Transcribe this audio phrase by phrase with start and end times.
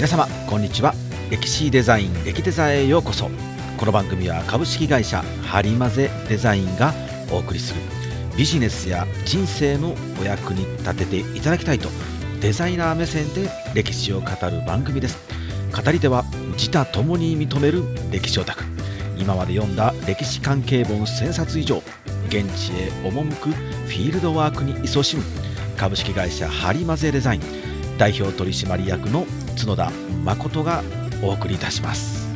[0.00, 0.94] 皆様こんにちは。
[1.30, 3.28] 歴史デザイン歴デザへようこそ。
[3.76, 6.94] この番組は株式会社ハリマゼデザインが
[7.30, 7.82] お送りする。
[8.34, 11.90] ビジネスや人生のお役に立てていただきたいと
[12.40, 15.18] デザイナー目線で歴史を語る番組です。
[15.70, 16.24] 語り手は
[16.54, 18.64] 自他ともに認める歴史オタク。
[19.18, 21.82] 今まで読んだ歴史関係本1000冊以上
[22.28, 25.22] 現地へ赴くフィールドワークに勤しむ
[25.76, 27.70] 株式会社ハリマゼデザイン。
[27.98, 29.26] 代表取締役の
[29.60, 29.90] 角田
[30.24, 30.82] 誠が
[31.22, 32.30] お送りいたします。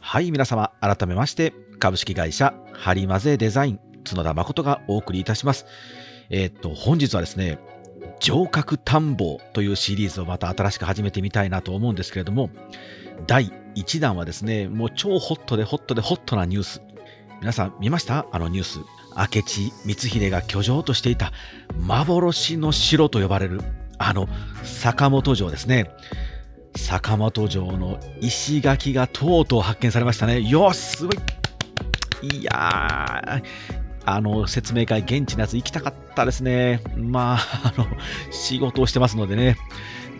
[0.00, 5.66] はい皆様改めまして株式会社ハリマゼデザイン角田誠がお送りいたします。
[6.30, 7.60] えー、っと本日はですね
[8.18, 12.50] 城郭探訪というシリーズをまた新しく始めてみたいなと思うんですけれども
[13.28, 16.82] 第1弾はですねもう超ホットでホットでホットなニュース。
[17.40, 18.26] 皆さん見ました？
[18.32, 18.80] あのニュース。
[19.16, 21.32] 明智光秀が居城としていた
[21.78, 23.60] 幻の城と呼ばれる
[23.98, 24.28] あの
[24.62, 25.90] 坂本城ですね。
[26.76, 30.40] 坂本城の石垣がとうとう発見されましたね。
[30.40, 31.16] よしすごい。
[32.38, 33.42] いや
[34.04, 36.80] あの説明会現地のやつ行きたかったですね。
[36.96, 37.86] まああの
[38.30, 39.56] 仕事をしてますのでね。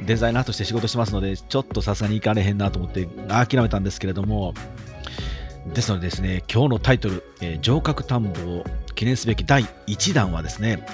[0.06, 4.54] デザイナーとして仕事してますのでちょっとさすがに行かれへんなと思って諦めたんですけれども
[5.66, 10.86] ですのでですね今日のタイトル、えー、城郭探訪を記念すべき第1弾はですね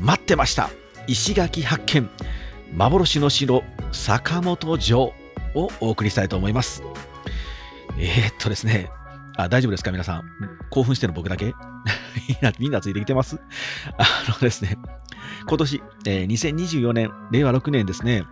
[0.00, 0.70] 待ってました。
[1.06, 2.08] 石垣発見。
[2.74, 5.00] 幻の城坂本城
[5.54, 6.82] をお送りしたいと思います。
[7.98, 8.90] えー、っとですね
[9.36, 9.92] あ大丈夫ですか？
[9.92, 10.22] 皆さん。
[10.70, 11.46] 興奮してる僕だけ？
[11.46, 11.54] みん
[12.40, 13.40] なみんなついてきてます？
[13.98, 14.78] あのですね
[15.46, 18.24] 今年、えー、2024年令和6年ですね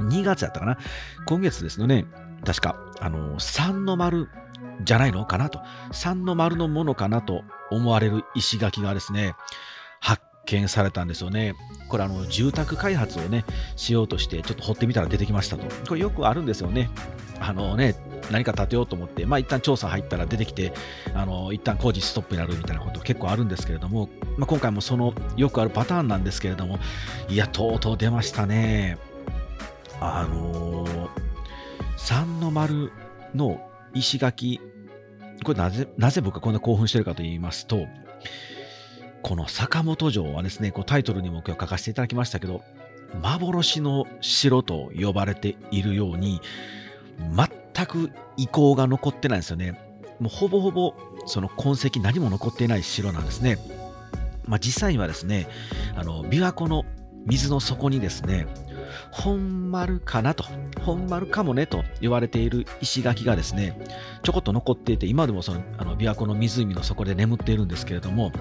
[0.00, 0.78] 2月やったかな？
[1.26, 2.06] 今月ですのね
[2.44, 4.28] 確かあの三の丸
[4.82, 5.60] じゃないのかなと、
[5.92, 9.34] 3の丸のものかなと思われる石垣がですね、
[10.00, 11.54] 発見されたんですよね。
[11.88, 13.44] これあの住宅開発をね、
[13.76, 15.64] しようとしてちょっと掘ってみたら出てきましたと。
[15.86, 16.90] これよくあるんですよね。
[17.40, 17.94] あのね、
[18.30, 20.72] 何か建てようと思って、まあ一旦調査入ったら出てきて、
[21.14, 26.78] あの一旦工事ストップになるみたいなこと結構あるんですけれども、まあ、今回もそのよくあるパターンなんですけれども、
[27.28, 28.98] いや、とうとう出ましたね。
[30.00, 31.08] あのー、
[31.96, 32.92] 3の丸
[33.34, 34.60] の石垣、
[35.44, 37.86] これなぜ、なぜ僕がこんな興奮してるかと言いますと、
[39.22, 42.62] この坂本城はですね、こうタイトルにも今日書かせていただきましたけど、
[43.22, 46.40] 幻の城と呼ばれているように、
[47.74, 49.80] 全く遺構が残ってないんですよね。
[50.20, 50.94] もうほぼほぼ
[51.26, 53.58] その痕跡何も残っていない城なんですね。
[54.46, 55.48] まあ、実際にはですね、
[55.94, 56.84] あの琵琶湖の
[57.26, 58.46] 水の底にですね、
[59.10, 60.44] 本丸かなと、
[60.80, 63.78] 本丸かもねと言われている石垣がですね、
[64.22, 68.32] ちょこっと残っていて、今でもそのあの琵琶湖の湖の底で眠っているんですけれども、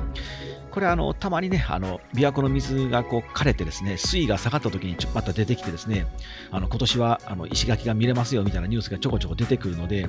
[0.72, 6.08] これあの、たまにね、あの、琵琶湖の水がこう枯れてですね、水位が下がった時にちょまた出てきてですね、
[6.52, 10.08] あの、今年はあの石垣が見れますよみたいなニュースがちょこちょこ出てくるので、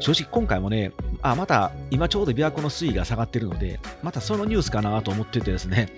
[0.00, 0.92] 正直今回もね、
[1.22, 5.92] あ、また今ちょうど琵琶湖の水位が下がってるので、またそのニュースかなと思っててですね、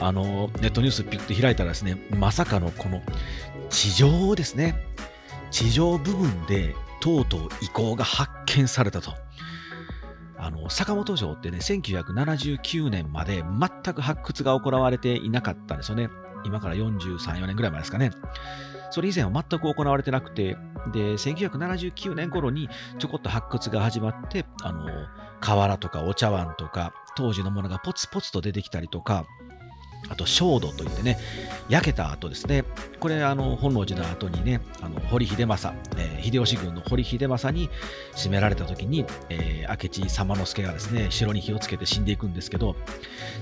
[0.00, 3.02] あの、ネットニュースピッと開いたらですね、まさかのこの
[3.68, 4.76] 地上ですね、
[5.50, 9.12] 地上部分でとうとう遺構が発見されたと。
[10.42, 13.44] あの坂本城ってね、1979年まで
[13.84, 16.08] 全く発掘が行われていなかったんですよね。
[16.44, 18.10] 今から43、4年ぐらい前ですかね。
[18.90, 20.56] それ以前は全く行われてなくて、
[20.92, 22.68] で、1979年頃に
[22.98, 24.88] ちょこっと発掘が始まって、あの、
[25.40, 29.26] 瓦とかお茶碗とか、当時のものがポツポツと出てきたりとか、
[30.08, 31.18] あと、焦土といってね、
[31.70, 32.64] 焼けた後ですね、
[32.98, 37.70] これ、あの、本能寺の後にね、あの堀秀政、えー、秀吉軍の堀秀政に
[38.16, 42.74] 締められた時に、えー、明智様之助がですね、城に火をつけて死んでいくんですけど、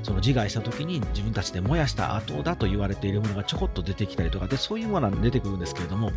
[0.02, 6.12] その自害した時に自分たちで燃やした後だと言われているものがちょこっと出てきたりとかで、そういうものが出てくるんですけれども、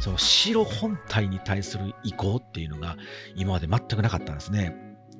[0.00, 2.96] その城本体に対する意向っていうのが
[3.36, 4.74] 今まで全くなかったんですね。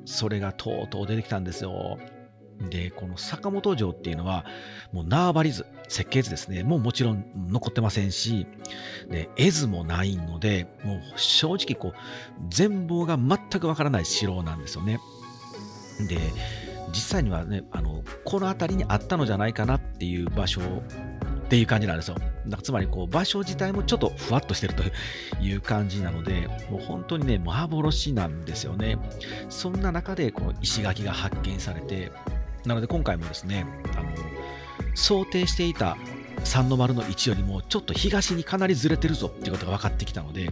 [0.07, 1.99] それがとうとう出てきたんですよ。
[2.61, 4.45] で、この坂本城っていうのは、
[4.93, 8.47] もう縄張り図、設計図ですね、もうもちろん残ってませんし、
[9.11, 12.01] で絵図もないので、もう正直こう、
[12.49, 14.99] 全貌が全くわからない城なんですよね。
[16.09, 16.19] で、
[16.89, 20.61] 実際にはね、あの、この辺りにあったのじゃないかなっていう場所
[21.47, 22.17] っていう感じなんですよ。
[22.49, 24.83] だかつまりこう場所自体もちょっとふわっとしてると
[25.41, 28.99] いう感じなので、もう本当にね、幻なんですよね。
[29.49, 32.11] そんな中でこの石垣が発見されて、
[32.67, 33.65] なので今回もですね、
[33.97, 34.11] あの
[34.95, 35.97] 想定していた
[36.45, 40.51] 三の丸の位置よりもちょっと東にかなりずれてるぞっていうことが分かってきたので、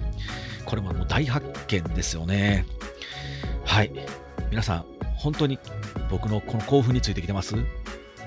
[0.65, 2.67] これももう大発見ですよね。
[3.65, 3.93] はい。
[4.51, 4.85] 皆さん、
[5.17, 5.59] 本当に
[6.11, 7.55] 僕のこの興奮についてきてます？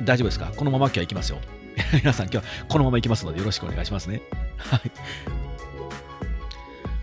[0.03, 0.51] 大丈夫ですか？
[0.55, 1.39] このまま今日は行きますよ。
[1.93, 4.21] 皆さん今日はこのまま行きますのでよろしくお願いしますね。
[4.57, 5.46] はい。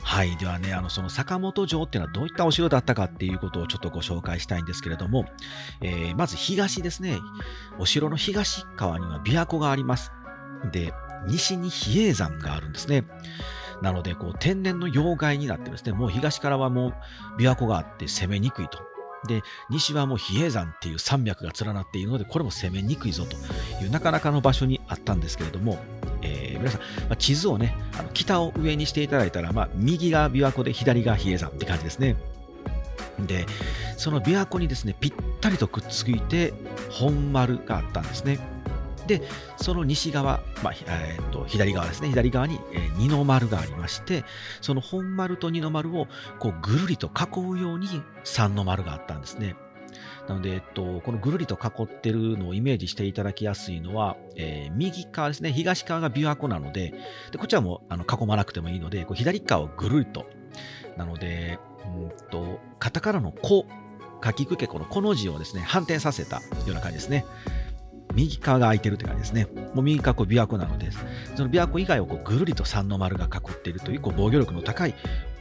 [0.04, 0.36] はい。
[0.36, 5.24] ではね、あの、その坂本城っていうのはどういったお城だったかっていうことをちょっとご紹介したいんですけれども、
[5.80, 7.18] えー、まず東ですね。
[7.78, 10.12] お城の東側には琵琶湖があります。
[10.70, 10.92] で、
[11.26, 13.04] 西に比叡山があるんですね。
[13.82, 16.88] なので、こう、天然の要害になってですね、もう東からはも
[17.38, 18.78] う琵琶湖があって攻めにくいと。
[19.26, 23.36] で、西はもう比叡山っていう山脈が連なっているので、これも攻めにくいぞと
[23.82, 25.82] いうなかなかの場所にあったんですけれども、
[26.24, 32.16] えー、皆さん、まあ、地図をね、あの北を上にしていただいたら、まあ、右が琵琶湖で左が比叡山って感じですね。
[33.20, 33.46] で、
[33.96, 36.52] その琵琶湖にですね、ぴったりとくっついて、
[36.90, 38.38] 本丸があったんですね。
[39.06, 39.22] で、
[39.56, 44.24] その西側、まあえー、と左側ですね、左側に、えー、二の丸がありまして、
[44.60, 46.06] その本丸と二の丸を
[46.38, 47.88] こうぐるりと囲うように
[48.24, 49.56] 三の丸があったんですね。
[50.28, 56.94] なので、えっと、このぐるりと囲ってるのをイメージしていただきやすいのは、えー、右側ですね、東側が琵琶湖なので、
[57.30, 60.26] でこっちはもあの囲まなくてもいいので、こう左側をぐるりと。
[60.96, 63.66] なので、うんと、カタカナの子、
[64.24, 67.26] 書きくけこのこの字をですね、反転させたような感じですね。
[68.14, 69.48] 右側が空いてるって感じですね。
[69.74, 70.90] もう右側こう琵琶湖なので、
[71.34, 74.94] その琵琶湖以外をこうぐるりと三の丸が囲っているというこう防御力の高い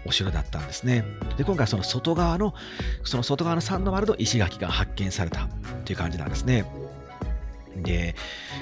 [0.06, 1.06] お城だったんですね。
[1.38, 2.54] で、今回その外側の、
[3.04, 5.48] その外側の三の丸の石垣が発見された
[5.86, 6.66] という感じなんですね。
[7.78, 8.16] で、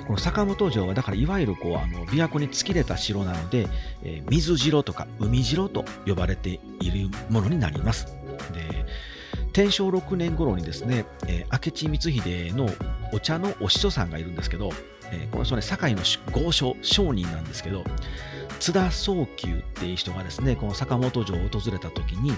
[0.08, 3.68] この坂本城は、だからいわゆるこう、あの、琵琶湖に突き出た城なので、
[4.04, 8.06] えー、水城とか海城と呼ばれているものになります。
[8.54, 8.86] で、
[9.54, 12.70] 天正6年頃にですね、えー、明智光秀の
[13.12, 14.72] お茶のお師匠さんがいるんですけど、
[15.12, 16.02] えー、この人ね、堺の
[16.32, 17.84] 豪商、商人なんですけど、
[18.62, 22.32] 津田宗久っていう人がですね、この坂本城を訪れた時に、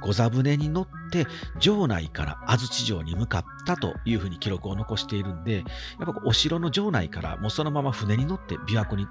[0.00, 1.26] 御座船に乗って
[1.60, 5.62] 城内から安土城に向かったというふうに記録を残しているんで、や
[6.10, 9.06] っぱお城の城内からもうそのまま船に乗って琵琶湖に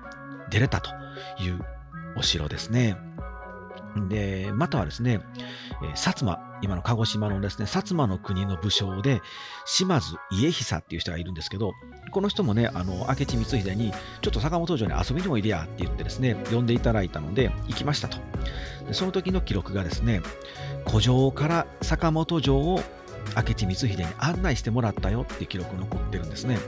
[0.49, 0.89] 出れたと
[1.43, 1.63] いう
[2.17, 2.97] お城ですね。
[4.09, 5.19] で、またはですね、
[5.93, 9.21] 薩摩、今の鹿児島のですね、薩摩の国の武将で、
[9.65, 11.73] 島津家久っていう人がいるんですけど、
[12.11, 13.91] この人もね、あの、明智光秀に、
[14.21, 18.17] ちょっと坂本城に遊びにもいでやって言ってですね、呼んでいただいたので、行きましたと。
[18.87, 20.21] でその時の記録がですね、
[20.87, 22.81] 古城から坂本城を
[23.35, 26.59] 明智光秀に案内してもらったよっていう記録残ってるんですね。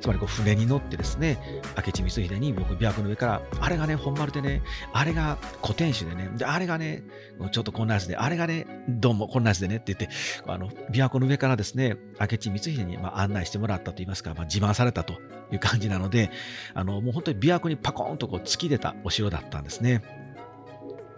[0.00, 1.38] つまりこう船に乗ってですね、
[1.76, 4.62] 明智光秀に僕、琵琶湖の上から、あれがね、本丸でね、
[4.92, 7.04] あれが古典種でね、で、あれがね、
[7.52, 10.08] ちょっとこんなやつで、あれがね、どうもこんなやつでねって言って、
[10.46, 15.14] あの、琵琶湖の上からですね、明智光秀にま案内してもらったといいますか、まあ、自慢されたと
[15.52, 16.30] いう感じなので、
[16.74, 20.02] あの、もう本当に琵琶湖にパコンとこう突き出たお城だったんですね。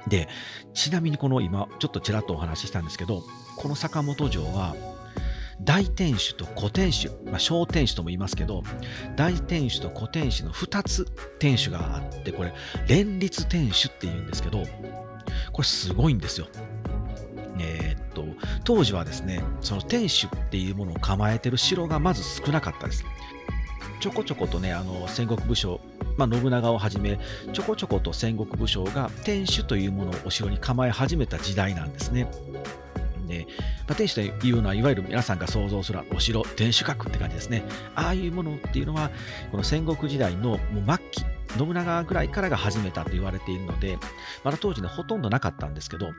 [0.08, 0.28] で、
[0.74, 3.22] ちなみにこの今、ちょっとちらっとお話ししたんですけど、
[3.56, 4.74] この坂本城は、
[5.64, 8.62] 大天守と古天守、まあ、小天守とも言いますけど、
[9.16, 11.06] 大天守と古天守の2つ
[11.38, 12.52] 天守があって、これ、
[12.88, 14.64] 連立天守って言うんですけど、
[15.52, 16.48] これすごいんですよ。
[17.58, 18.24] えー、っと、
[18.64, 23.04] 当時はですね、その天守っていうものを構えてる城がまず少なかったです。
[24.00, 25.80] ちょこちょことね、あの戦国武将、
[26.16, 27.20] まあ、信長をはじめ、
[27.52, 32.28] ちょこちょこと戦国武将が天守というものをお城に構え始めた時代なんですね。
[33.26, 33.46] で、
[33.88, 37.64] まあ、天守というのは、いわゆる皆さんが想像するお城、天守閣って感じですね。
[37.94, 39.10] ああいうものっていうのは、
[39.50, 41.24] この戦国時代のもう末期、
[41.56, 43.98] 信長ぐらいからが始めたと言われているので、
[44.44, 46.10] まだ当時ね、ほとんどなかったんですけど、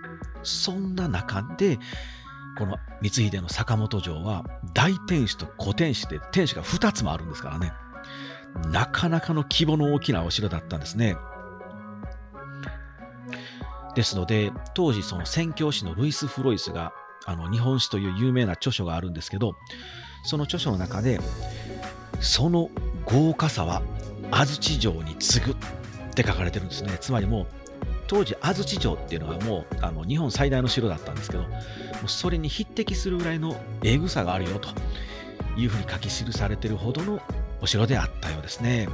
[0.44, 1.80] そんな中で、
[2.58, 7.74] この光秀の坂本城は大天守と小天守で天守が2つもあるんですからね。
[8.72, 11.16] なかなかの規模の大きなお城だったんですね。
[13.96, 16.94] ですので、当時その宣教師のルイス・フロイスが
[17.26, 19.56] あの日本史という有名な著書があるんですけど、
[20.24, 21.20] その著書の中で、
[22.20, 22.70] その
[23.06, 23.82] 豪華さは
[24.32, 25.56] 安土城に次ぐっ
[26.16, 26.98] て書かれてるんですね。
[27.00, 27.48] つまりもう、
[28.08, 31.50] 当時安土城っていうのはもうあの日本最大の城だったんですけど、も
[32.06, 34.70] うそれに匹敵するぐらいのえぐさがあるよと
[35.58, 37.22] いうふうに書き記されてるほどの
[37.62, 38.88] お城であったようですね。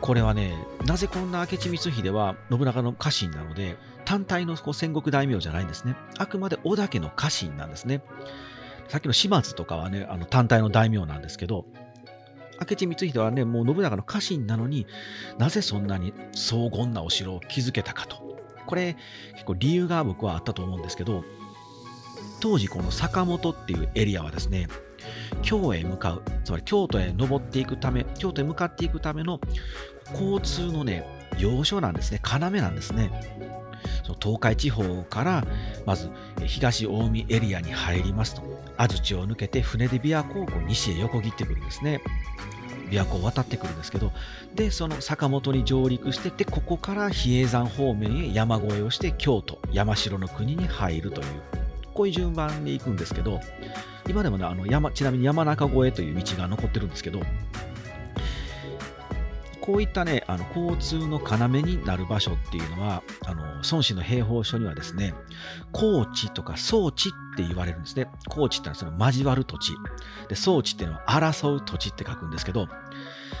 [0.00, 0.54] これはね、
[0.86, 3.76] なぜこんな明智光秀は信長の家臣なので、
[4.08, 5.94] 単体のこう戦国大名じゃないんですね。
[6.16, 8.00] あくまで織田家の家臣なんですね。
[8.88, 11.66] さっきの島津とかはね、あの単体の大名なんですけど、
[12.58, 14.86] 明智光秀はね、もう信長の家臣なのに
[15.36, 18.16] なぜそんなに荘厳なお城を築けたかと。
[18.64, 18.96] これ、
[19.34, 21.22] 結構理由が僕はあったと思うんですけど、
[22.40, 24.68] 当時この坂本っていうエリアはですね、
[25.42, 29.38] 京へ向かう、つまり京都へ登っていくため、京都へ向かっていくための
[30.14, 31.04] 交通のね、
[31.38, 33.10] 要所なんですね、要なんですね。
[34.02, 35.46] その東海地方から
[35.86, 36.10] まず
[36.46, 38.42] 東近江エリアに入りますと。
[38.76, 42.00] 安土を抜けて船で琵琶湖をこう西へ横切ってくるんですね。
[42.90, 44.12] 琵琶湖を渡ってくるんですけど、
[44.54, 51.26] で、その坂本に上陸して、で、ここから比叡山方面へ山越えをして京都、山城の国に入るという、
[51.92, 53.40] こういう順番に行くんですけど、
[54.08, 57.20] 今でもね、あの山ちなみに山中越えという道が残ってるんですけど、
[59.68, 65.12] こういったね、あの交通の要になる場所っていうのは、あの孫子の兵法書にはですね、
[65.72, 68.06] 高地とか装地って言われるんですね。
[68.30, 69.72] 高地ってのはその交わる土地。
[70.30, 72.72] で、装地っていうのは争う土地って書くんですけど、ま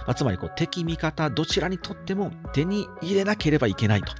[0.08, 4.12] あ、つまりこう敵味方どちらにとっても手に入れなければいけないと。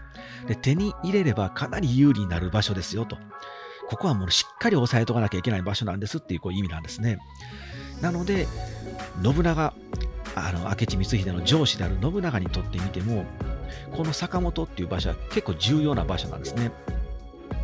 [0.46, 3.18] で、手に入れればかなり有利になる場所ですよと。
[3.86, 7.18] ここはもうしっかり押さえとかなきゃいけない場所なんですっていうこう意味なんですね。
[8.00, 8.48] なので、
[9.22, 9.74] 信長、
[10.34, 13.24] あの明智光秀の上司である信長にとってみても、
[13.92, 16.70] この坂本っていう場所は結構重要な場所なんですね。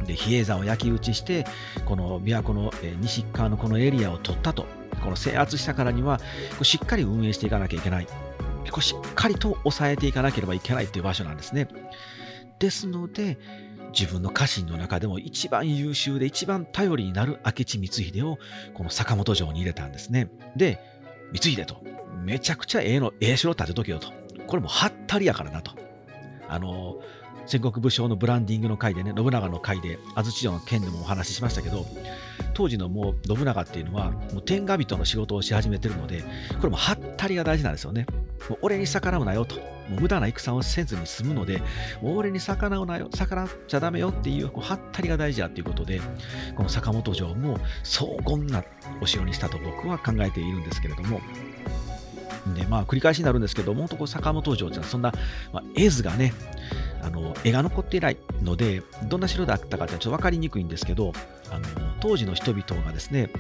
[0.07, 1.47] で、比叡山を焼き討ちして、
[1.85, 4.67] この琵琶湖の西側のこのエリアを取ったと、
[5.03, 6.21] この制圧したからには、
[6.63, 8.07] しっかり運営していかなきゃいけない。
[8.71, 11.69] こしっかりと抑えていかなければいけないという場所なんですね。
[12.59, 13.39] ですので、
[13.97, 18.39] 自分の家臣の中でも一番優秀で一番頼りになる明智光秀を
[18.75, 20.29] この坂本城に入れたんですね。
[20.57, 20.81] で、
[21.33, 21.83] 光秀と、
[22.25, 24.13] めちゃくちゃええの、ええ城建てとけよと。
[24.47, 25.73] これもはったりやからなと。
[26.49, 27.01] あの、
[27.47, 31.85] 戦国武将のブランディングの回でね、信長の回で、安土城の件でもお話ししましたけど、
[32.55, 36.23] 当時のもう信長っていうのは、もう天下人の仕事をし始めてるので、
[36.57, 38.07] これもはったりが大事なんですよね。
[38.49, 39.57] もう俺に逆らうなよと。
[39.57, 41.63] もう無駄な戦をせずに済むので、
[42.01, 46.01] もう俺に逆らうなよ、逆らっちゃダメよっていう、こうはったりが大事だということで、
[46.57, 48.65] この坂本城も荘厳な
[49.03, 51.21] お城にしたと僕は考えているんですけれども、
[52.53, 55.13] で、まあ、繰り返しになるんですけども、本当坂本城ってそんな、
[55.53, 56.35] まあ、絵図がね、
[57.03, 61.13] あの絵が残っていないので、どんな城だったかってちょっと分かりにくいんですけど、
[61.51, 61.65] あの
[62.01, 63.31] 当時の人々がですね、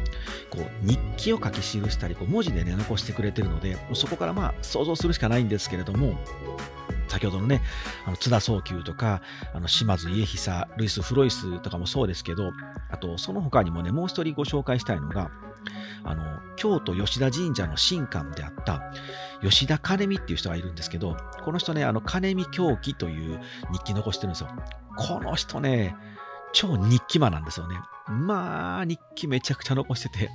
[0.50, 6.18] こう日記を書き記したり、こう文字でね、残してくれてるので、そこからまあ想像するしかないんですけれども、
[7.08, 7.62] 先ほどのね、
[8.06, 12.52] あの津田宗久とか、あの島津家久、ルイス・フロイスとかもそうですけど、
[12.90, 15.30] あとその他にもね、もう一人ご紹介したいのが、
[16.04, 18.92] あの京都吉田神社の神官であった
[19.42, 23.40] 吉田兼美っていう人がいるんですけど、この人ね、あの兼美狂気という
[23.72, 24.48] 日記残してるんですよ。
[24.96, 25.96] この人ね、
[26.52, 27.76] 超日記魔なんですよね。
[28.06, 30.30] まあ、日記めちゃくちゃ残してて、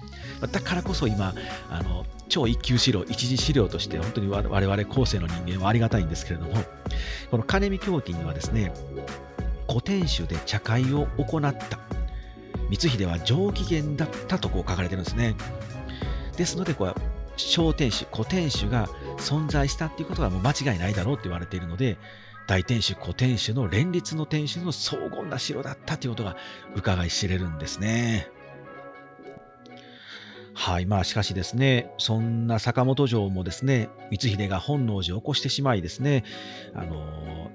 [0.52, 1.34] だからこそ今、
[1.70, 6.54] あの超一級資料、一次資料として本当に我々後世の人間はありがたいんですけれども、
[7.32, 8.74] この金見狂気にはですね、
[9.68, 11.80] 古典種で茶会を行った
[12.70, 15.36] 光秀は上機嫌だったとこう書かれてるんですね。
[16.38, 16.96] ですので、こう
[17.36, 21.98] 小天守、古天守が存在したっていうことはもう間違いないだろうって言われているので、
[22.48, 26.36] 大天守、古天守の連立の天守の荘厳な城だったということが
[26.76, 28.28] 伺い知れるんですね。
[30.54, 36.26] はい、まあしかしですね、そんな坂本城もですね、光秀が本能寺を起こしてしまいですね、
[36.74, 37.50] あの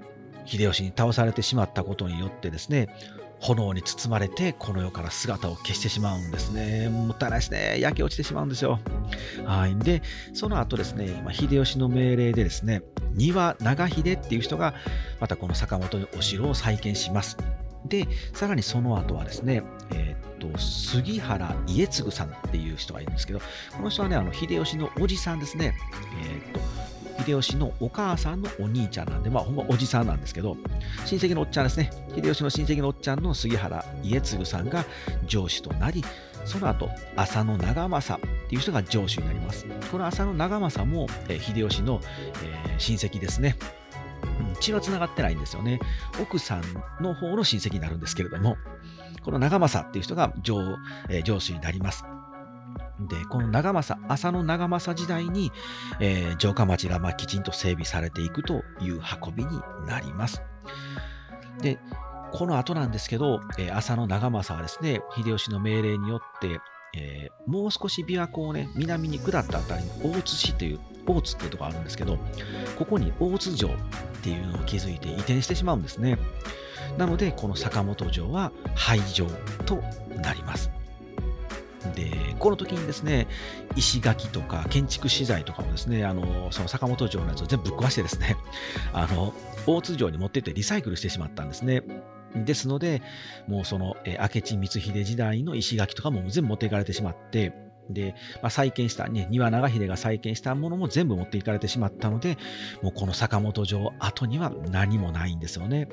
[0.45, 2.87] 秀吉に倒されてしまったことによってですね、
[3.39, 6.89] 炎に包まれてこの世から姿を消してしまうんですね。
[6.89, 7.79] もったいないですね。
[7.79, 8.79] 焼け落ちてしまうんですよ。
[9.45, 9.75] はい。
[9.77, 10.01] で、
[10.33, 12.81] その後ですね、秀吉の命令でですね、
[13.13, 14.73] 庭長秀っていう人が
[15.19, 17.37] またこの坂本のお城を再建します。
[17.85, 19.63] で、さらにその後はですね、
[19.93, 25.75] えー、っと、杉原家継さんっていう人がいるんですけど、この人はね、あの秀吉のおじさんですね。
[26.23, 26.84] えー、っと、
[27.25, 30.57] 秀吉のお母さんのお兄ちゃんなんで、まあ、ほんまおじさんなんですけど、
[31.05, 31.89] 親戚のおっちゃんですね。
[32.15, 34.85] 秀吉の親戚のおっちゃんの杉原家継さんが
[35.25, 36.03] 上司となり、
[36.45, 39.65] その後、浅野長政っていう人が上司になります。
[39.91, 41.99] この浅野長政も、えー、秀吉の、
[42.43, 43.57] えー、親戚ですね。
[44.59, 45.79] 血は繋がってないんですよね。
[46.21, 46.63] 奥さん
[47.03, 48.57] の方の親戚になるんですけれども、
[49.23, 50.77] この長政っていう人が上,、
[51.09, 52.05] えー、上司になります。
[52.99, 55.51] で、この長政、浅野長政時代に、
[55.99, 60.41] えー、城下町がまあきちんと整備されていくという運びになります。
[61.61, 61.79] で、
[62.31, 66.59] この後なんですけど、えー、浅野長政はですね、秀吉の命令によって、
[66.97, 72.17] えー、もう少し琵琶湖をね、南に下ったあたりに大津市という、大津っていうとこがあるんですけど、
[72.77, 73.73] ここに大津城っ
[74.21, 76.17] ていうのを築いて移転してしまうんですね。
[76.97, 79.27] なので、この坂本城は廃城
[79.65, 79.83] と
[80.21, 80.71] なります。
[81.93, 83.27] で、この時にですね、
[83.75, 88.35] 石垣とか建築資材とかをですね、あの、その坂本城のやつを全部ぶっ壊してですね、
[88.93, 89.33] あの、
[89.67, 91.83] 大津城に持ってってリサイクルしてしまったんですね。
[92.35, 93.01] ですので、
[93.47, 97.53] もうその、え明智光秀時代の石垣とかも全部持っていかれてしまって、
[97.89, 102.37] で、まあ、再建した、ね、庭長秀が再建したものも全部持っていかれてしまったので、
[102.81, 105.87] もうこの坂本城後には何もないんですよね。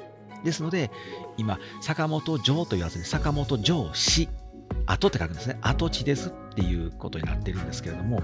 [0.45, 0.91] ですので、
[1.37, 4.29] 今、坂本城と言わずに坂本城市
[4.93, 5.59] 跡って書くんですね。
[5.63, 8.23] 跡地ですっていうことになってるんですけれども、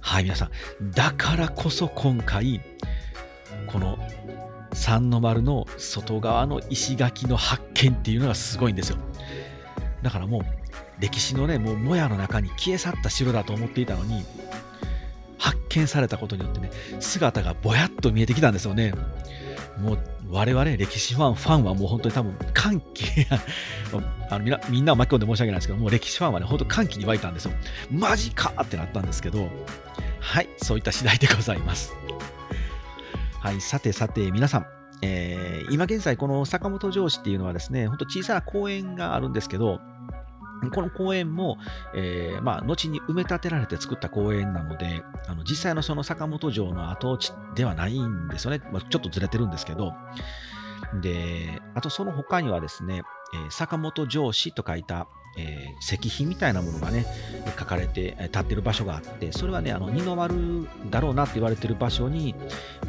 [0.00, 0.50] はい、皆さ
[0.80, 2.60] ん、だからこそ今回、
[3.66, 3.98] この
[4.72, 8.98] 三の丸の外側の石垣の発見っていうのがすごいんですよ。
[10.02, 10.42] だからもう
[11.00, 14.24] 歴史のね、もうもやの中に消え去った城だと思っていたのに、
[15.38, 18.94] 発見されたことによってね、姿がぼやっと見えてきたんですよね。
[19.78, 19.98] もう
[20.30, 23.04] 我々歴史ファン、ファンはもう本当に多分歓喜
[24.28, 27.52] あのみなみんなを巻き込んで申し訳ないですけど、もう歴史ファンはね、本当歓喜に湧いたんですよ。
[27.90, 29.48] マジかってなったんですけど、
[30.20, 31.94] はい、そういった次第でございます。
[33.40, 34.66] はい、さてさて皆さん、
[35.02, 39.80] えー、今現在この坂本城址っていうのはですね、本当小さな公園があるんですけど、
[40.72, 41.58] この公園も、
[41.94, 48.60] えー、まあ、後に埋め立てられて作った公園なので、あの実際のその坂本城の跡地ではないんですよね。
[48.72, 49.92] まあ、ちょっとずれてるんですけど。
[51.00, 53.02] で、あとその他にはですね、
[53.34, 57.06] えー、坂本城址と書いた、えー、石碑みたいなものがね、
[57.58, 62.34] 書かれて、立ってる場所があって、それはね、あの二の丸だろうなって言われてる場所に、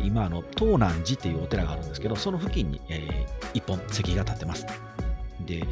[0.04, 4.66] 今、あの東南寺っていうお寺があるんですけど、その付近に、えー、一本石碑が立ってます。
[5.48, 5.66] で、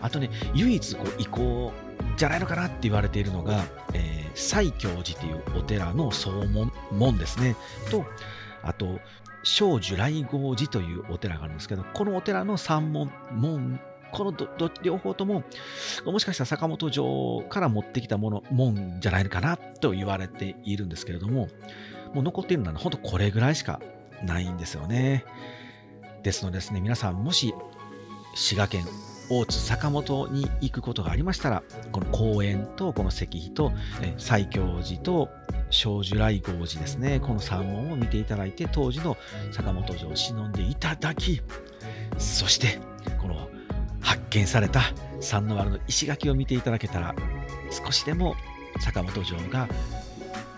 [0.00, 1.72] あとね、唯一こう遺構
[2.16, 7.56] じゃないのかなって言われているのが、えー、西教寺というお寺の総門門ですね。
[7.90, 8.04] と、
[8.62, 9.00] あと、
[9.42, 13.80] 小樹来合寺というお寺があるんですけど、このお寺の三門、門、
[14.12, 14.34] この
[14.82, 15.42] 両方とも、
[16.04, 21.48] もしかしたら坂本城から持ってきたもの、門じゃないのかなと言われているんですけれども、
[22.14, 23.80] もう残っているのは本当これぐらいしか
[24.22, 25.24] ないんですよね。
[26.22, 27.54] ですのでですね、皆さんもし
[28.34, 28.84] 滋賀県
[29.34, 33.72] 大津坂本に行くことがありましたら、この公園とこの石碑と、
[34.18, 35.30] 西教寺と
[35.70, 39.16] 小樹来合寺ですね、この三門を見ていただいて、当時の
[39.50, 41.40] 坂本城を忍んでいただき、
[42.18, 42.78] そして、
[43.22, 43.48] この
[44.02, 44.82] 発見された
[45.20, 47.14] 三の丸の石垣を見ていただけたら、
[47.70, 48.36] 少しでも
[48.80, 49.66] 坂本城が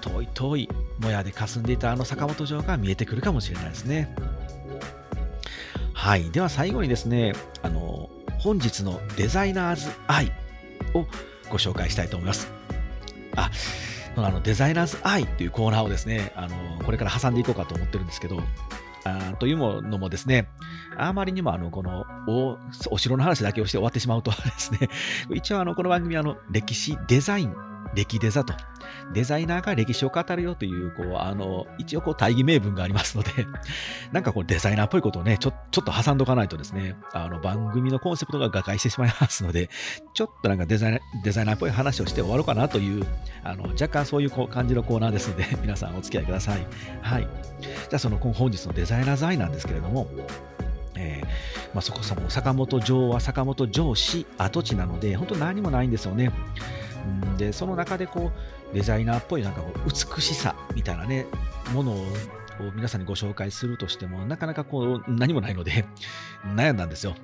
[0.00, 4.12] 遠い遠いもやで霞んでいたあの坂本城が見えてくるかもしれないですね。
[5.92, 6.28] はい。
[6.32, 8.10] では最後にですね、あの、
[8.44, 10.30] 本日のデザイナーズアイ
[10.92, 11.06] を
[11.48, 12.52] ご紹介したいと思います。
[13.36, 13.50] あ、
[14.16, 18.42] あのデザイナーズアイっていうコーナーをですね、あのこれから挟んでいこうかと思ってるんですけど、
[19.04, 20.50] あというのもですね、
[20.98, 22.58] あまりにもあのこのお
[22.90, 24.90] お城の話だけをして終わってしまうとですね、
[25.34, 27.54] 一応あのこの番組はあの歴史デザイン
[27.94, 28.54] 歴デザと、
[29.12, 33.30] デザイナーが歴史を語るよという、こう、あの、一応こう大義名分がありますので、
[34.12, 39.70] なんかこうデザイナーっぽいことをね、ちょちょっと挟んどかないとですね、あの番組のコンセプトが瓦解してしまいますので、
[40.14, 43.06] ちょっとなんかデザイナーデザイナーっぽい話をして終わろうかなという、
[43.42, 46.66] あの若干そういうこう感じのコーナーですので、 皆さんお付き合いください。
[47.02, 47.28] はい。
[47.60, 50.08] じゃあその本日のデザイナーズアイなんですけれども、
[50.96, 51.26] えー
[51.74, 56.30] まあ、そこそも坂本城は坂本城市跡地なので、本当何もないんですよね。
[57.36, 58.30] でその中でこ
[58.72, 61.26] うデザイナーっぽいなんかこう美しさみたいなね
[61.72, 65.84] ものを皆さんにご紹介するとしてもなかなかこう何もないので
[66.54, 67.14] 悩んだんですよ。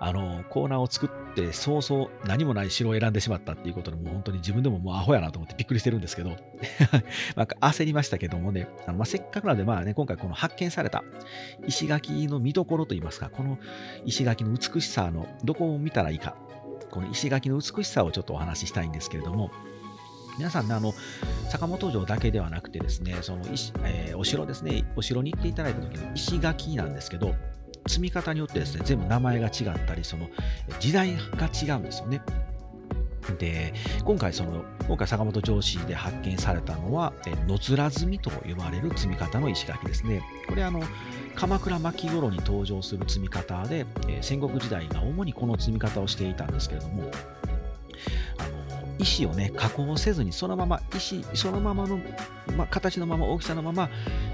[0.00, 6.30] あのコーナーを作って早々何もない城を選んでしまったっていうことでもう本当に自分でももうアホやなと思ってびっくりしてるんですけど
[7.36, 11.04] なんか焦りましたけどもねあの、まあ、せっかくなのでまあね今回この発見された
[11.66, 13.58] 石垣の見どころといいますかこの
[14.04, 16.36] 石垣の美しさのどこを見たらいいか
[16.98, 19.52] この石垣の美しさをちょっとお話ししたいんですけれども、
[20.36, 20.92] 皆さんね、あの、
[21.48, 27.36] 坂本城だけではなくてですね、その石、えー、お城ですね、お城に行っていただいた時の石垣なんですけど、
[27.86, 30.28] 積み方によってですね、全部名前が違ったり、その
[30.80, 32.20] 時代が違うんですよね。
[33.36, 37.12] で、今回その、今回坂本城市で発見されたのは、
[37.46, 40.22] 野面積みと呼ばれる積み方の石垣ですね。
[40.48, 40.82] これあの、
[41.34, 47.10] 鎌倉末頃に登場する積み方で、え戦国時代が主にこの積み方をしていたんですけれども、
[48.98, 52.00] 石をね、加工せずに、そのまま石、そのままの、
[52.56, 53.88] ま形のまま、大きさのまま、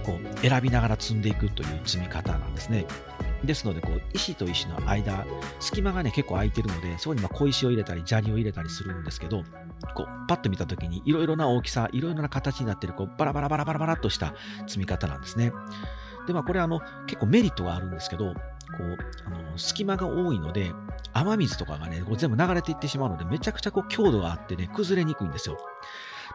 [0.05, 2.87] こう、選びながら積んでいくという積み方なんですね。
[3.47, 5.27] ですので、こう、石と石の間、
[5.61, 9.43] 隙間がね、結構空いてるので、そこにま小石を入れたり、砂利を入れたりするんですけど、
[9.95, 14.35] こう、パッと見たときに、いろいろな大きさ、いろいろな形になってる、こう、バラバラバラバラバラっとした
[14.67, 15.53] 積み方なんですね。
[16.27, 20.73] で、まあ、これ、あの、結構メリットがあるんですけど、こう、あの、隙間が多いので、
[21.13, 25.59] 雨水とかがね、こう全部流れていってしまうので、めちゃくちゃこう、強度があってね、崩れにくいんですよ。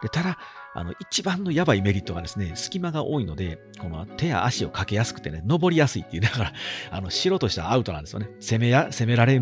[0.02, 0.38] で、ただ、
[0.74, 6.52] あの、一番のやばいメリットがですね、隙間が多いので、この手や足をかけやすくてね、登りやすいっていう、だから、
[6.90, 8.28] あの、白としたアウトなんですよね。
[8.40, 9.40] 攻めや、攻められ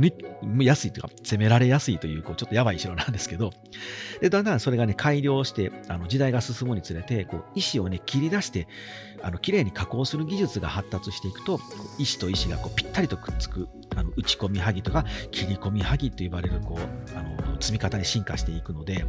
[0.60, 3.52] やすいというか、攻められやすいという、こう、ちょっとやばい城なんですけど、
[4.20, 8.66] で、だんだんそれがね、改良して、あの、時代が進むにつれて、こう、石をね、切り出して、
[9.22, 11.60] あの、綺麗に加工する技術が発達していくと、
[11.98, 19.04] 石と石がこうぴったりとくっつく、あの打ち込みはぎとか切り込みはぎと呼ばれるこうあの積み方に進化していくので、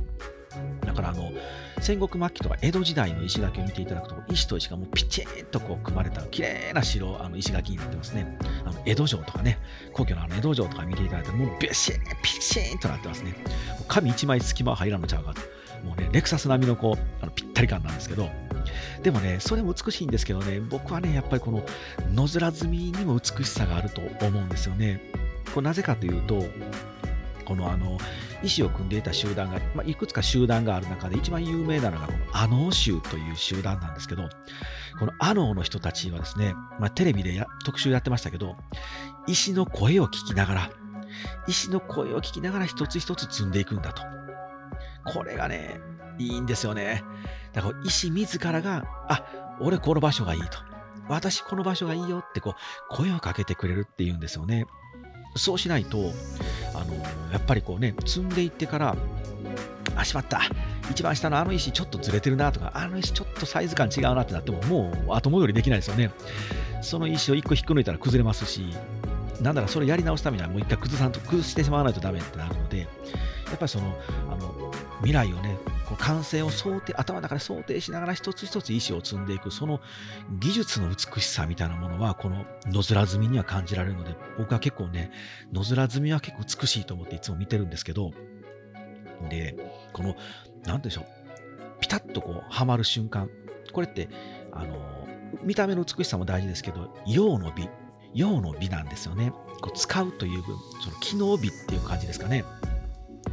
[0.85, 1.31] だからあの
[1.79, 8.37] 戦国末期とか江戸時代の石垣を見ていただくと石と石がもうピチンとこう組まれた綺麗な城あの石垣になってますね。
[8.65, 9.59] あの江戸城とかね
[9.93, 13.35] 皇居のあの江戸城とか見ていただいてもうビシンピシンとなってますね。
[13.87, 15.41] 紙一枚隙間入らんのちゃうかと
[15.85, 18.29] もうねレクサス並みのこうあのぴったり感なんですけど。
[19.01, 21.63] でもねそれも美しいんですけどね僕はねやっぱりこの
[22.13, 25.01] 野面積みにも美しさがあると思うんですよね。
[25.53, 26.43] これなぜかというと
[27.49, 27.97] このあの
[28.43, 34.29] 意思を組んでいた集団が、まあ、いくつか集団がある中で一番有名なのがこのアノー州という集団なんですけど、
[34.99, 38.55] このアノーの人たちはですね、まあ、テレビで特集やってましたけど、
[39.25, 40.69] 石の声を聞きながら、
[41.47, 44.03] 石の声を聞きながら一つ一つ積んでいくんだと。
[45.11, 45.81] これがね、
[46.19, 47.03] いいんですよね。
[47.53, 49.25] だから石自らが、あ、
[49.59, 50.59] 俺この場所がいいと。
[51.07, 54.67] 私この場所がいいよってこう声をかけてくれるっていうんですよね。
[55.35, 56.11] そうしないと、
[56.73, 56.93] あの
[57.31, 58.95] やっぱりこうね、積んでいってから、
[59.95, 60.41] あ、しまった。
[60.89, 66.11] 一番下のあの石ちょっとずれてるなとか、あの石ちょっとサイズ感違うなってなっても、もう後戻りできないですよね。
[66.81, 68.73] その石を1個引っこ抜いたら崩れますし、
[69.41, 72.85] なんならそれやり直すためにはもう一回崩さんと崩してしまわないとダメってなるので、や
[73.55, 73.97] っぱりその、
[74.31, 79.79] あの、未来をね、こう完成を想定、頭の中で想定しながら一つ一つ石を積んでいく、その
[80.39, 85.11] 技術の美しさみたいなものは、この野面積みには感じられるので、僕は結構ね、
[85.53, 88.11] 野面積みは結構美しいと思っていつも見てるんですけど、
[89.29, 89.55] で、
[89.93, 90.15] この、
[90.65, 91.05] なんでしょう、
[91.79, 93.29] ピタッとこう、はまる瞬間、
[93.71, 94.09] これって、
[94.51, 95.07] あの、
[95.43, 97.69] 見た目の美しさも大事ですけど、用の美、
[98.13, 99.31] 用の美なんですよね。
[99.61, 102.43] こう使うという分、その機能美っていう感じですかね。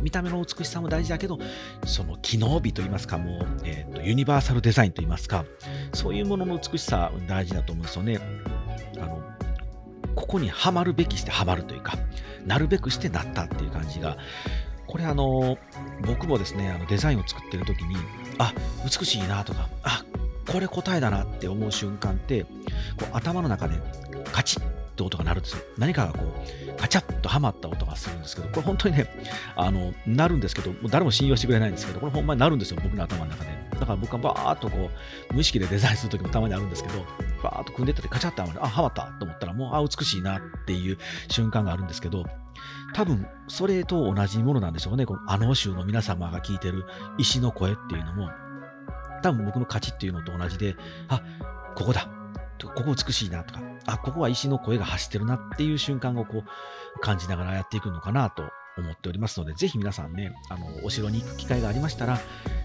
[0.01, 1.39] 見た目の美しさも大事だけど、
[1.85, 5.45] その機能美といいますか、もう、えーと、ユニバーサルデザインといいますか、
[5.93, 8.19] そういうものの美しさ大事だと思うんですよね。
[8.99, 9.23] あの
[10.15, 11.93] ここにはまるべきしてはまるというか、
[12.47, 14.17] なるべくしてなったっていう感じが、
[14.87, 15.59] これあの、
[16.07, 17.97] 僕もですね、あのデザインを作ってる時に、
[18.39, 18.55] あ、
[18.85, 20.05] 美しいなとか、あ、
[20.51, 22.49] これ答えだなって思う瞬間って、こ
[23.03, 23.79] う頭の中で
[24.33, 24.66] カチッ
[24.97, 25.63] って音が鳴るんですよ。
[25.79, 29.07] 何かがこう、カチャッとはまった音がするんですけど、これ本当にね、
[29.55, 33.51] あの、なるんですけど、もう誰も信用してくれないんですけど、これほんまになるんですよ、僕の頭の中で。
[33.79, 34.91] だから僕はバーっとこ
[35.31, 37.05] う、無意識でデザインするときもたまにあるんですけど、
[37.43, 42.25] バーっと組んでったりカチャッとはまる、あ、はまったと思ったら、もう、あ、美しいなっていう瞬間があるんですけど、
[42.95, 45.05] 多分、それと同じものなんでしょうね。
[45.05, 46.85] このあの州の皆様が聞いてる
[47.19, 48.31] 石の声っていうのも、
[49.23, 50.77] 多分僕の価値っていうのと同じで、
[51.09, 51.21] あ、
[51.75, 52.16] ここだ。
[52.59, 58.45] ここ美しいなとか、あ、ここは石の声が走ってるなっていう瞬間をこう感じながらやっていくのかなと
[58.77, 62.19] 思っておりますので、ぜひ皆さんね、あの、お城に行く機会がありましたら、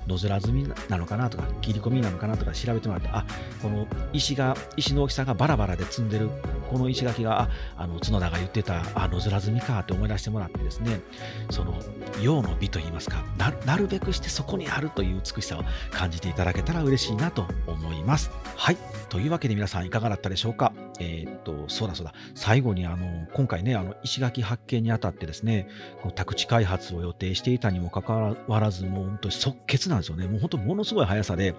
[0.08, 3.26] 野面積みなのかなとか、切り込みなのかなとか調べてもらって、あ、
[3.62, 6.30] この石が、石の大きさがバラバラで積んでる、
[6.69, 11.02] この石垣が、あ、あの、角田が言ってた、あ、野面積みかって思い出してもらってですね、
[11.50, 11.80] その、
[12.21, 18.32] 用の美といいますかな、なるべくしてそこにあるという美しさを感じていただけたら嬉しいなと思います。
[18.56, 18.78] はい。
[19.10, 20.71] というわけで皆さんいかがだったでしょうか？
[21.02, 22.14] えー、っと、そうだそうだ。
[22.36, 25.68] 最後に、あの、今回ね、あの、石垣発見にあたってですね、
[26.02, 30.28] この宅地開発を予定していたにもかかわらず、もう本当に即決なんですよね。
[30.28, 31.56] もう本当ものすごい速さで、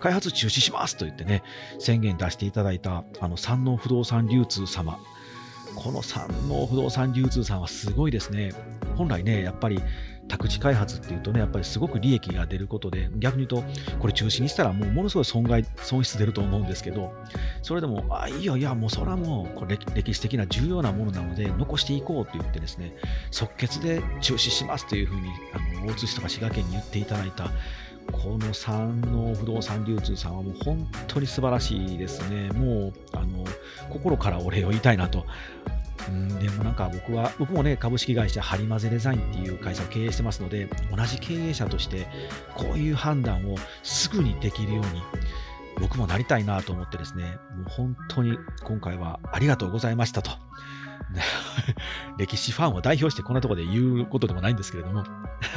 [0.00, 1.42] 開発中止しますと言ってね、
[1.78, 4.98] 宣言出していただいた、あの、山王不動産流通様。
[5.74, 8.52] この山王不動産流通さんはすごいですね。
[8.96, 9.80] 本来ね、やっぱり、
[10.28, 17.14] 宅地開発っていうとね、やっぱりすごく利益が出ることで、逆に言うと、これ中止にしたらもうものすごい損害、損失出ると思うんですけど、
[17.62, 22.94] それでも、あ、いいよ、いや、もうそれはもうこれ歴史的な重要なものなので、残していこうって言ってですね、
[23.30, 27.50] 即決で中止しますというふうに、あの大津市とか滋賀県に言っていただいた、
[28.12, 32.50] この山王不動産流通さんはもう本当に素晴らしいですね。
[32.50, 33.44] もう、あの、
[33.90, 35.26] 心からお礼を言いたいなと
[36.08, 42.06] うん、でもなんか僕は、僕もね、株式会社ハリマゼデザインっていう会社を経営してますので、同じ経営者として、
[42.56, 45.02] こういう判断をすぐにできるように、
[45.80, 50.30] 僕もなりたいなと思ってですね、もう本当に今回はありがとうございましたと。
[52.18, 55.04] 歴史ファンを代表してこんなとこで言うことでもないんですけれども、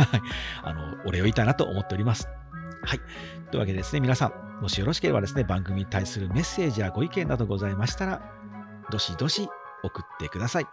[0.63, 2.29] あの、お礼を言いたいなと思っております。
[2.83, 2.99] はい。
[3.51, 8.21] というわけでですね、皆さん、もしよろしければですね、番組に対するメッセージやご意見などございましたら、
[8.89, 9.49] どしどし
[9.83, 10.67] 送ってください。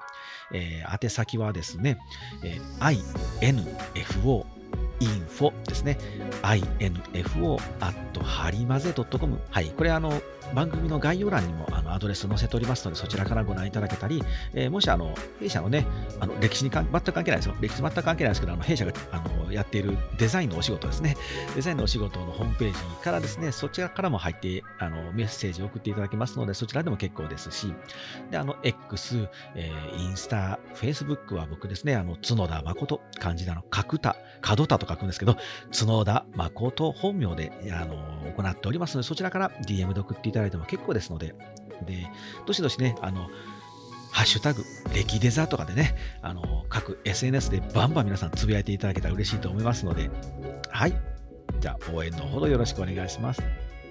[0.52, 1.98] えー、宛先はですね、
[2.42, 3.04] えー、
[3.94, 4.44] info
[5.00, 5.98] info ですね。
[6.42, 9.38] info at はりまぜ .com。
[9.50, 9.70] はい。
[9.70, 10.20] これあの、
[10.54, 14.22] 番組の概要欄にもあのアドレス載せておりますので、そちらからご覧いただけたり、
[14.54, 15.86] えー、もしあの弊社のね、
[16.20, 17.56] あの歴史に全く関係ないですよ。
[17.60, 21.16] 歴史全く関係ないですけど、あの弊社があのやっているデザインのお仕事ですね。
[21.54, 27.74] デザインのお仕事のホームページからですね、そちらからも入ってあのメッセージを送っていただけますので、そちらでも結構ですし、
[28.30, 35.36] で、あの X、えー、インスタ、Facebook は僕ですね、あの角田誠、漢字であの角田、角田と書くんですけど、
[35.78, 37.96] 角田誠本名であの
[38.36, 41.34] 行っておりますので、そちらから DM で送っていただいても結構ですので、
[41.86, 42.06] で、
[42.46, 43.28] どしどしね、あの、
[44.10, 50.10] ハッシュタグ、歴デザとかでね、あの、各 SNS でバンバン皆さんつぶやいていただけたら嬉しいと思いますので、
[50.70, 50.94] はい。
[51.60, 53.42] じゃあ、応援のほどよろしくお願いします。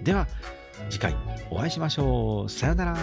[0.02, 0.28] では、
[0.90, 1.16] 次回
[1.50, 2.50] お会いしましょう。
[2.50, 2.98] さよなら。